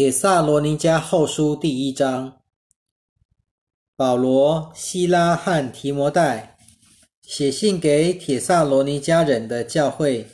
[0.00, 2.40] 铁萨罗尼迦后书第一章，
[3.96, 6.56] 保罗、希拉和提摩太
[7.20, 10.26] 写信给铁萨罗尼迦人的教会，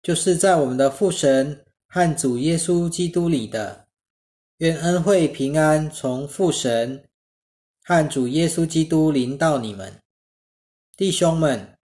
[0.00, 3.88] 就是在我们的父神和主耶稣基督里的。
[4.58, 7.02] 愿恩惠平安从父神
[7.82, 9.92] 和主耶稣基督临到你们，
[10.96, 11.76] 弟兄们。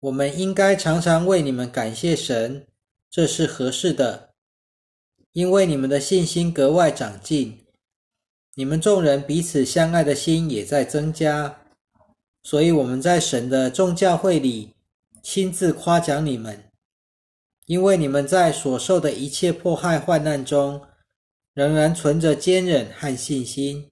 [0.00, 2.66] 我们应该常常为你们感谢神，
[3.10, 4.29] 这是合适的，
[5.32, 7.58] 因为你们的信心格外长进，
[8.54, 11.60] 你们众人彼此相爱的心也在增加，
[12.42, 14.74] 所以我们在神的众教会里
[15.22, 16.64] 亲自夸奖你们，
[17.66, 20.82] 因为你们在所受的一切迫害患难中，
[21.54, 23.90] 仍然存着坚忍和信心，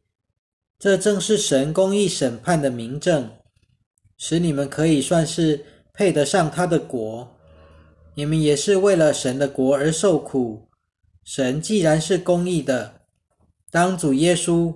[0.79, 3.30] 这正是神公义审判的明证，
[4.16, 5.65] 使你们可以算是。
[5.95, 7.37] 配得上他的国，
[8.15, 10.67] 你们也是为了神的国而受苦。
[11.28, 13.02] 神既然是公义的，
[13.70, 14.74] 当主耶稣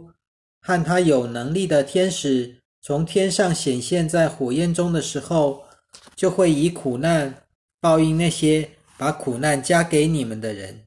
[0.61, 5.65] 和他有能力的天使从天上显现在火焰中的时候，
[6.15, 7.45] 就会以苦难
[7.81, 10.83] 报应那些把苦难加给你们的人，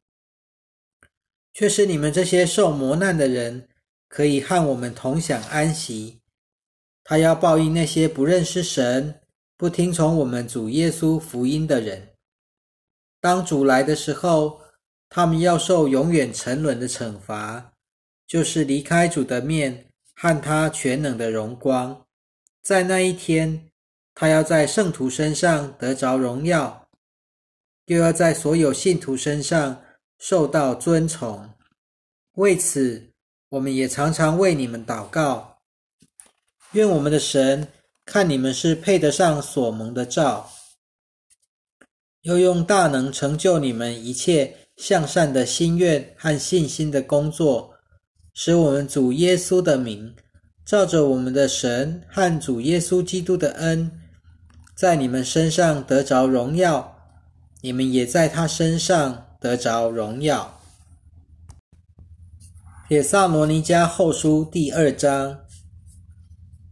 [1.55, 3.67] 却是你们这些受磨难的人
[4.07, 6.19] 可以和我们同享安息。
[7.03, 9.19] 他要报应那些不认识神。
[9.57, 12.09] 不听从我们主耶稣福音的人，
[13.19, 14.59] 当主来的时候，
[15.09, 17.73] 他们要受永远沉沦的惩罚，
[18.27, 22.05] 就是离开主的面和他全能的荣光。
[22.61, 23.69] 在那一天，
[24.13, 26.87] 他要在圣徒身上得着荣耀，
[27.85, 29.81] 又要在所有信徒身上
[30.17, 31.49] 受到尊崇。
[32.33, 33.11] 为此，
[33.49, 35.59] 我们也常常为你们祷告，
[36.71, 37.67] 愿我们的神。
[38.07, 40.51] 看你们是配得上所蒙的照，
[42.21, 47.73] 又用大能成就你们一切向善的心愿和信心的工作，
[48.33, 50.13] 使我们主耶稣的名，
[50.65, 53.91] 照着我们的神和主耶稣基督的恩，
[54.75, 56.97] 在你们身上得着荣耀，
[57.61, 60.59] 你们也在他身上得着荣耀。
[62.87, 65.39] 铁萨罗尼迦后书第二章，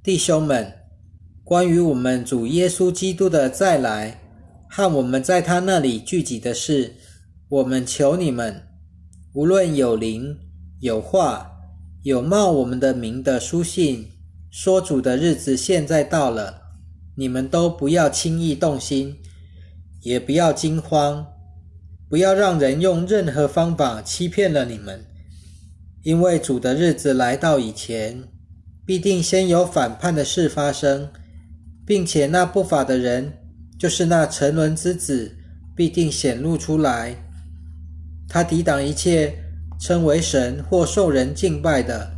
[0.03, 0.79] 弟兄们。
[1.45, 4.21] 关于我们主耶稣基督的再来
[4.69, 6.95] 和我们在他那里聚集的事，
[7.49, 8.63] 我们求你们，
[9.33, 10.37] 无论有灵、
[10.79, 11.51] 有话、
[12.01, 14.07] 有冒我们的名的书信，
[14.49, 16.61] 说主的日子现在到了，
[17.15, 19.15] 你们都不要轻易动心，
[20.01, 21.25] 也不要惊慌，
[22.09, 25.05] 不要让人用任何方法欺骗了你们，
[26.03, 28.23] 因为主的日子来到以前，
[28.85, 31.09] 必定先有反叛的事发生。
[31.85, 33.33] 并且那不法的人，
[33.77, 35.35] 就是那沉沦之子，
[35.75, 37.13] 必定显露出来。
[38.33, 39.31] 他抵挡一切
[39.79, 42.11] 称为神或受人敬拜的，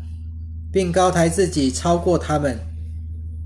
[0.72, 2.58] 并高抬自己超过他们，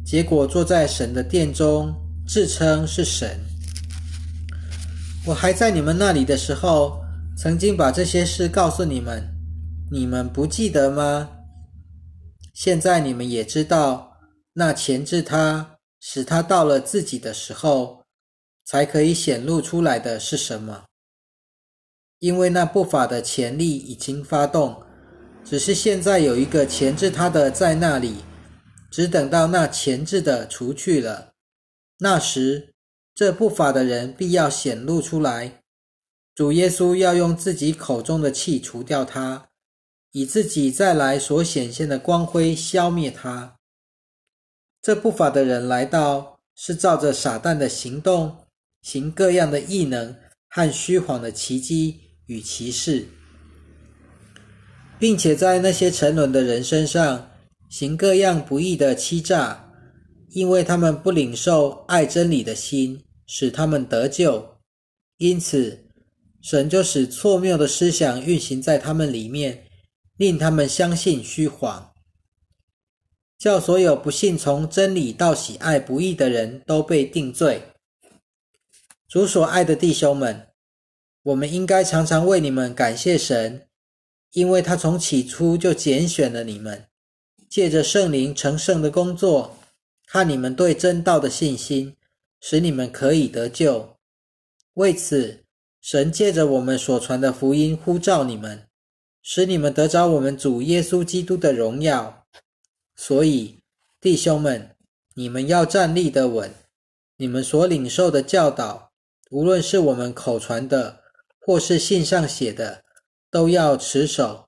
[0.06, 1.92] 结果坐在神的殿中，
[2.28, 3.40] 自称是神。
[5.26, 7.02] 我还在你们那里的时候，
[7.36, 9.28] 曾经把这些事告诉你们，
[9.92, 11.28] 你们不记得吗？
[12.54, 14.12] 现在你们也知道，
[14.54, 15.72] 那钳制他。
[16.02, 18.04] 使他到了自己的时候，
[18.64, 20.84] 才可以显露出来的是什么？
[22.20, 24.84] 因为那不法的潜力已经发动，
[25.44, 28.18] 只是现在有一个钳制他的在那里，
[28.92, 31.34] 只等到那钳制的除去了，
[32.00, 32.74] 那时
[33.16, 35.62] 这不法的人必要显露出来。
[36.36, 39.50] 主耶稣要用自己口中的气除掉他，
[40.12, 43.58] 以自己再来所显现的光辉消灭他。
[44.82, 48.48] 这不法的人来到，是照着撒旦的行动，
[48.82, 50.16] 行各样的异能
[50.50, 53.08] 和虚谎的奇迹与歧视，
[55.00, 57.32] 并且在那些沉沦的人身上
[57.70, 59.72] 行各样不义的欺诈，
[60.30, 64.58] 因为他们不领受爱真理的心，使他们得救。
[65.18, 65.88] 因此，
[66.44, 69.66] 神就使错谬的思想运行在他们里面，
[70.16, 71.92] 令他们相信虚谎。
[73.40, 77.60] 叫所有不信从真理到喜爱不义的人都被定罪。
[79.08, 80.49] 主所爱的弟兄们，
[81.24, 83.68] 我们应该常常为你们感谢神，
[84.32, 86.88] 因为他从起初就拣选了你们，
[87.50, 89.58] 借着圣灵成圣的工作，
[90.08, 91.96] 看你们对真道的信心，
[92.40, 93.98] 使你们可以得救。
[94.76, 95.44] 为此，
[95.82, 98.68] 神借着我们所传的福音呼召你们，
[99.22, 102.26] 使你们得着我们主耶稣基督的荣耀。
[102.96, 103.60] 所以，
[104.00, 104.76] 弟兄们，
[105.16, 106.54] 你们要站立得稳。
[107.18, 108.94] 你们所领受的教导，
[109.30, 111.02] 无论是我们口传的，
[111.40, 112.84] 或是信上写的，
[113.32, 114.48] 都要持守。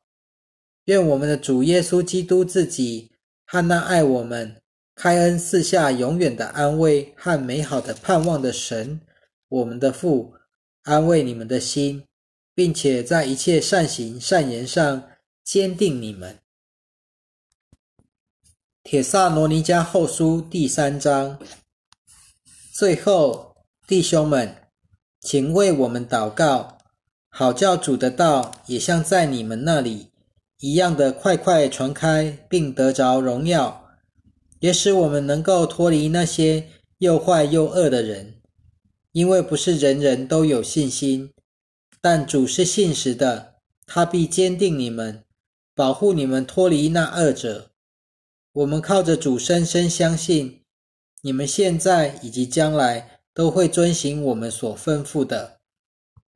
[0.85, 3.11] 愿我们的主耶稣基督自己
[3.45, 4.61] 和那爱我们、
[4.95, 8.99] 开恩赐下永远的安慰和美好的盼望的神，
[9.47, 10.33] 我们的父，
[10.83, 12.03] 安慰你们的心，
[12.53, 15.09] 并且在一切善行善言上
[15.43, 16.39] 坚定你们。
[18.83, 21.39] 铁萨罗尼迦后书第三章。
[22.73, 23.55] 最后，
[23.85, 24.69] 弟兄们，
[25.19, 26.79] 请为我们祷告，
[27.33, 30.07] 好叫主的道也像在你们那里
[30.59, 33.89] 一样的快快传开，并得着荣耀，
[34.59, 36.67] 也使我们能够脱离那些
[36.99, 38.35] 又坏又恶的人。
[39.13, 41.31] 因为不是人人都有信心，
[41.99, 43.55] 但主是信实的，
[43.85, 45.23] 他必坚定你们，
[45.73, 47.71] 保护你们脱离那恶者。
[48.53, 50.61] 我们靠着主深深相信，
[51.21, 55.60] 你们现在以及将来都会遵行我们所吩咐的。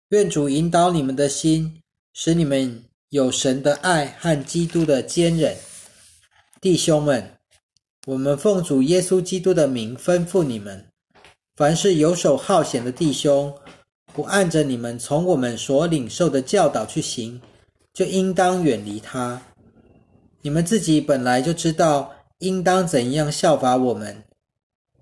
[0.10, 1.82] 愿主引导你们的心，
[2.14, 5.58] 使你们有神的爱和基督的坚忍。
[6.62, 7.32] 弟兄们，
[8.06, 10.86] 我们奉主耶稣基督的名吩咐你们：
[11.56, 13.52] 凡是游手好闲的弟兄，
[14.14, 17.42] 不按着你们从我们所领受的教导去行，
[17.92, 19.42] 就应当远离他。
[20.44, 24.24] 你们自己本来就知道应当怎样效法我们，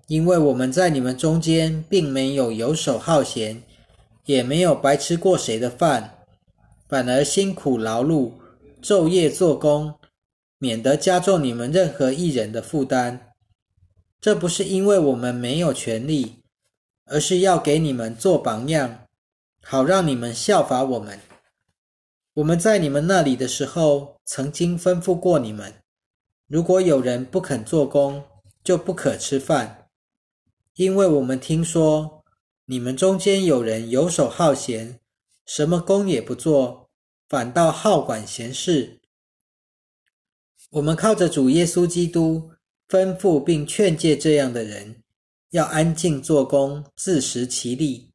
[0.06, 3.62] 因为我们在你们中间并没有游手好闲，
[4.26, 6.24] 也没有白吃过谁的饭，
[6.88, 8.32] 反而辛苦劳碌，
[8.82, 9.94] 昼夜做工，
[10.58, 13.32] 免得加重你们任何一人的负担。
[14.20, 16.36] 这不是因为我们没有权利，
[17.04, 19.04] 而是要给你们做榜样，
[19.62, 21.20] 好让你们效法我们。
[22.32, 25.74] 我们在你们那里的时候，曾经吩咐过你们：
[26.48, 28.24] 如果有人不肯做工，
[28.64, 29.88] 就不可吃饭。
[30.76, 32.23] 因为我们听说
[32.66, 34.98] 你们中间有人游手好闲，
[35.44, 36.88] 什么工也不做，
[37.28, 39.00] 反倒好管闲事。
[40.70, 42.52] 我们靠着主耶稣基督
[42.88, 45.02] 吩咐并劝诫这样的人，
[45.50, 48.10] 要安静做工，自食其力。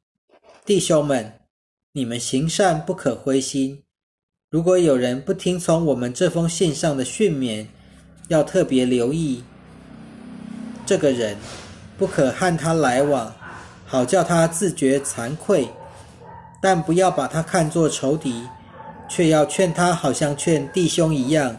[0.66, 1.42] 弟兄们，
[1.92, 3.84] 你们行善不可灰心。
[4.50, 7.68] 如果有人不听从我们这封信上的训勉，
[8.26, 9.44] 要特别留意
[10.84, 11.36] 这个人，
[11.96, 13.32] 不可和他来往，
[13.90, 15.64] 好叫他自觉惭愧；
[16.62, 18.46] 但不要把他看作仇敌，
[19.08, 21.56] 却要劝他，好像劝弟兄一样。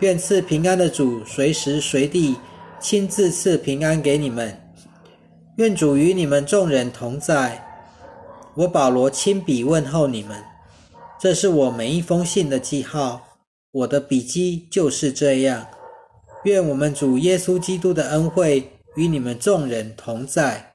[0.00, 2.36] 愿赐平安的主随时随地
[2.78, 4.54] 亲自赐平安给你们。
[5.56, 7.66] 愿主与你们众人同在。
[8.54, 10.36] 我保罗亲笔问候你们。
[11.18, 13.18] 这是我每一封信的记号，
[13.72, 15.66] 我的笔记就是这样。
[16.44, 20.69] 愿我们主耶稣基督的恩惠与你们众人同在。